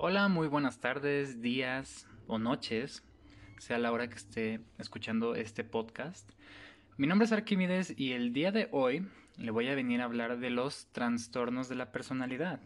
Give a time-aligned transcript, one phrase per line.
[0.00, 3.02] Hola, muy buenas tardes, días o noches,
[3.58, 6.30] sea la hora que esté escuchando este podcast.
[6.96, 9.08] Mi nombre es Arquímedes y el día de hoy
[9.38, 12.60] le voy a venir a hablar de los trastornos de la personalidad.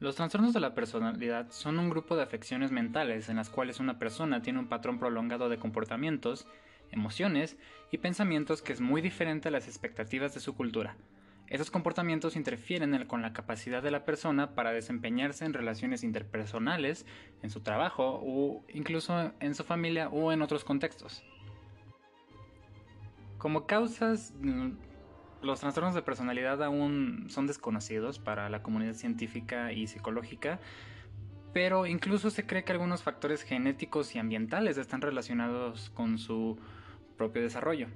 [0.00, 3.98] Los trastornos de la personalidad son un grupo de afecciones mentales en las cuales una
[3.98, 6.46] persona tiene un patrón prolongado de comportamientos,
[6.90, 7.56] emociones
[7.90, 10.94] y pensamientos que es muy diferente a las expectativas de su cultura
[11.50, 17.04] esos comportamientos interfieren con la capacidad de la persona para desempeñarse en relaciones interpersonales,
[17.42, 21.24] en su trabajo o incluso en su familia o en otros contextos.
[23.36, 24.70] Como causas, mm,
[25.42, 30.60] los trastornos de personalidad aún son desconocidos para la comunidad científica y psicológica,
[31.52, 36.58] pero incluso se cree que algunos factores genéticos y ambientales están relacionados con su
[37.16, 37.88] propio desarrollo.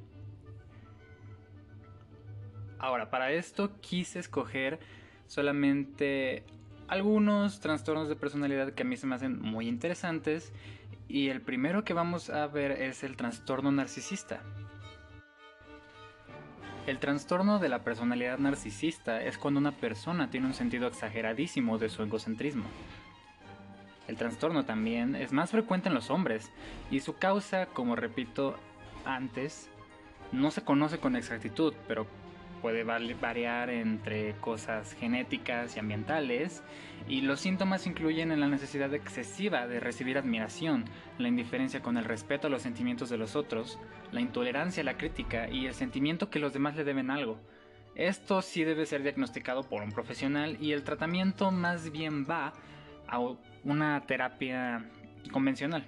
[2.79, 4.79] Ahora, para esto quise escoger
[5.27, 6.45] solamente
[6.89, 10.53] algunos trastornos de personalidad que a mí se me hacen muy interesantes
[11.09, 14.41] y el primero que vamos a ver es el trastorno narcisista.
[16.87, 21.89] El trastorno de la personalidad narcisista es cuando una persona tiene un sentido exageradísimo de
[21.89, 22.65] su egocentrismo.
[24.07, 26.51] El trastorno también es más frecuente en los hombres
[26.91, 28.57] y su causa, como repito
[29.07, 29.71] antes,
[30.31, 32.07] no se conoce con exactitud, pero
[32.65, 36.63] puede variar entre cosas genéticas y ambientales,
[37.07, 40.87] y los síntomas incluyen en la necesidad excesiva de recibir admiración,
[41.19, 43.79] la indiferencia con el respeto a los sentimientos de los otros,
[44.13, 47.39] la intolerancia a la crítica y el sentimiento que los demás le deben algo.
[47.97, 52.55] Esto sí debe ser diagnosticado por un profesional y el tratamiento más bien va
[53.07, 53.19] a
[53.63, 54.91] una terapia
[55.33, 55.85] convencional.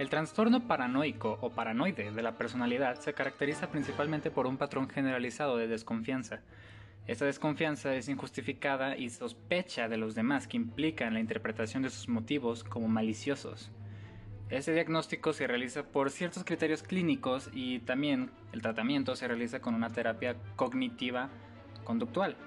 [0.00, 5.58] El trastorno paranoico o paranoide de la personalidad se caracteriza principalmente por un patrón generalizado
[5.58, 6.40] de desconfianza.
[7.06, 12.08] Esta desconfianza es injustificada y sospecha de los demás que implican la interpretación de sus
[12.08, 13.70] motivos como maliciosos.
[14.48, 19.74] Este diagnóstico se realiza por ciertos criterios clínicos y también el tratamiento se realiza con
[19.74, 21.28] una terapia cognitiva
[21.84, 22.38] conductual.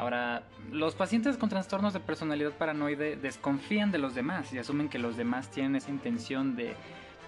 [0.00, 4.98] Ahora, los pacientes con trastornos de personalidad paranoide desconfían de los demás y asumen que
[4.98, 6.74] los demás tienen esa intención de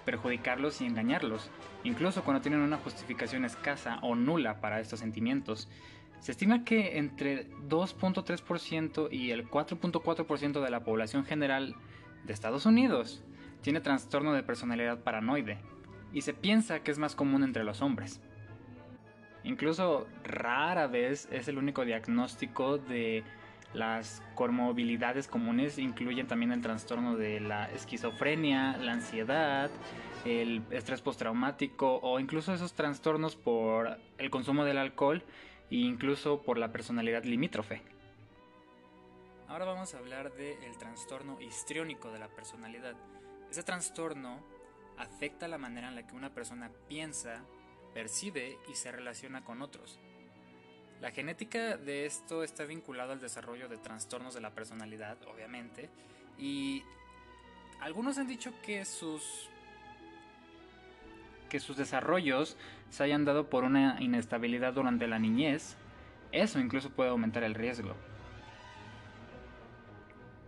[0.05, 1.51] perjudicarlos y engañarlos,
[1.83, 5.69] incluso cuando tienen una justificación escasa o nula para estos sentimientos.
[6.19, 11.75] Se estima que entre 2.3% y el 4.4% de la población general
[12.23, 13.23] de Estados Unidos
[13.61, 15.59] tiene trastorno de personalidad paranoide,
[16.11, 18.19] y se piensa que es más común entre los hombres.
[19.43, 23.23] Incluso rara vez es el único diagnóstico de
[23.73, 29.71] las comorbilidades comunes incluyen también el trastorno de la esquizofrenia, la ansiedad,
[30.25, 35.23] el estrés postraumático o incluso esos trastornos por el consumo del alcohol
[35.71, 37.81] e incluso por la personalidad limítrofe.
[39.47, 42.95] Ahora vamos a hablar del trastorno histriónico de la personalidad.
[43.49, 44.39] Ese trastorno
[44.97, 47.43] afecta la manera en la que una persona piensa,
[47.93, 49.99] percibe y se relaciona con otros.
[51.01, 55.89] La genética de esto está vinculada al desarrollo de trastornos de la personalidad, obviamente,
[56.37, 56.83] y
[57.81, 59.49] algunos han dicho que sus
[61.49, 62.57] que sus desarrollos
[62.89, 65.77] se hayan dado por una inestabilidad durante la niñez,
[66.31, 67.95] eso incluso puede aumentar el riesgo.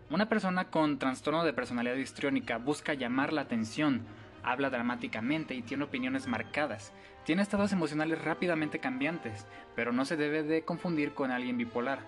[0.09, 4.03] Una persona con trastorno de personalidad histriónica busca llamar la atención,
[4.45, 6.93] habla dramáticamente y tiene opiniones marcadas.
[7.25, 11.99] Tiene estados emocionales rápidamente cambiantes, pero no se debe de confundir con alguien bipolar.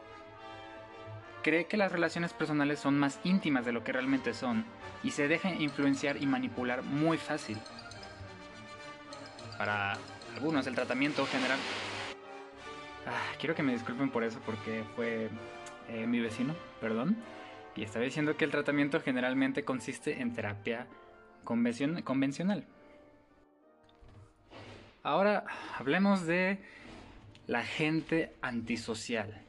[1.43, 4.65] Cree que las relaciones personales son más íntimas de lo que realmente son
[5.03, 7.57] y se deja influenciar y manipular muy fácil.
[9.57, 9.97] Para
[10.35, 11.57] algunos el tratamiento general...
[13.07, 15.29] Ah, quiero que me disculpen por eso porque fue
[15.89, 17.17] eh, mi vecino, perdón.
[17.75, 20.87] Y estaba diciendo que el tratamiento generalmente consiste en terapia
[22.03, 22.65] convencional.
[25.03, 25.45] Ahora
[25.79, 26.59] hablemos de
[27.47, 29.41] la gente antisocial.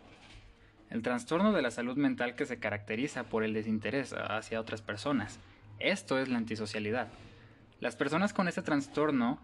[0.90, 5.40] El trastorno de la salud mental que se caracteriza por el desinterés hacia otras personas.
[5.80, 7.08] Esto es la antisocialidad.
[7.80, 9.40] Las personas con este trastorno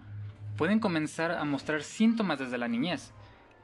[0.57, 3.13] pueden comenzar a mostrar síntomas desde la niñez,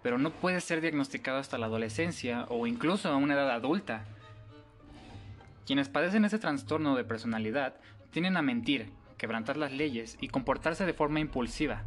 [0.03, 4.05] pero no puede ser diagnosticado hasta la adolescencia o incluso a una edad adulta.
[5.67, 7.75] Quienes padecen ese trastorno de personalidad
[8.11, 11.85] tienen a mentir, quebrantar las leyes y comportarse de forma impulsiva.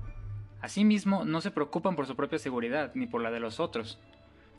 [0.62, 4.00] Asimismo, no se preocupan por su propia seguridad ni por la de los otros.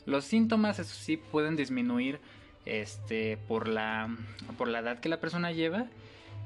[0.06, 2.20] Los síntomas, eso sí, pueden disminuir
[2.66, 4.14] este, por, la,
[4.58, 5.86] por la edad que la persona lleva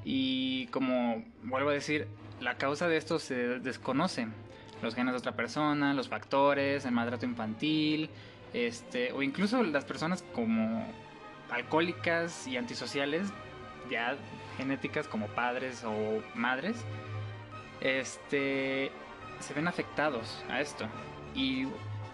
[0.05, 2.07] y como vuelvo a decir,
[2.41, 4.29] la causa de esto se desconoce.
[4.81, 8.11] Los genes de otra persona, los factores, el maltrato infantil,
[8.53, 10.87] este, o incluso las personas como
[11.51, 13.33] alcohólicas y antisociales,
[13.91, 14.17] ya
[14.57, 16.85] genéticas como padres o madres,
[17.81, 18.91] este,
[19.41, 20.87] se ven afectados a esto.
[21.35, 21.67] Y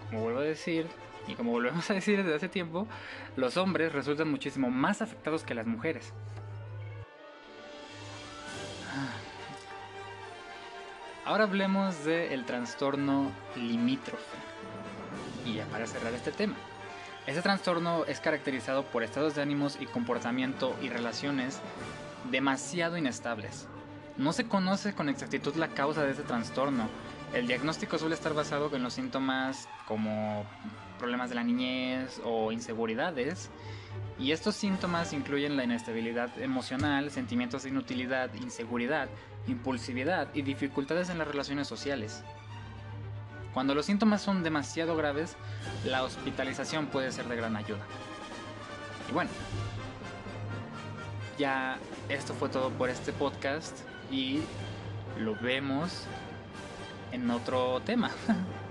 [0.09, 0.87] como vuelvo a decir,
[1.27, 2.87] y como volvemos a decir desde hace tiempo,
[3.35, 6.13] los hombres resultan muchísimo más afectados que las mujeres.
[11.25, 14.37] Ahora hablemos del trastorno limítrofe.
[15.43, 16.55] Y ya para cerrar este tema.
[17.27, 21.59] Este trastorno es caracterizado por estados de ánimos y comportamiento y relaciones
[22.29, 23.67] demasiado inestables.
[24.15, 26.87] No se conoce con exactitud la causa de este trastorno.
[27.33, 30.45] El diagnóstico suele estar basado en los síntomas como
[30.99, 33.49] problemas de la niñez o inseguridades.
[34.19, 39.09] Y estos síntomas incluyen la inestabilidad emocional, sentimientos de inutilidad, inseguridad,
[39.47, 42.23] impulsividad y dificultades en las relaciones sociales.
[43.55, 45.37] Cuando los síntomas son demasiado graves,
[45.85, 47.79] la hospitalización puede ser de gran ayuda.
[49.09, 49.29] Y bueno,
[51.37, 51.77] ya
[52.09, 53.79] esto fue todo por este podcast
[54.11, 54.41] y
[55.17, 56.03] lo vemos
[57.13, 58.11] en otro tema.